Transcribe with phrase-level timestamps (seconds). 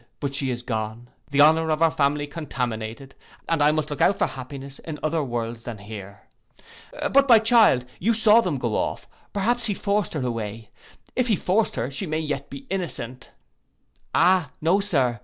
[0.19, 3.13] But she is gone, the honour of our family contaminated,
[3.47, 6.23] and I must look out for happiness in other worlds than here.
[6.91, 10.71] But my child, you saw them go off: perhaps he forced her away?
[11.15, 15.19] If he forced her, she may 'yet be innocent.'—'Ah no, Sir!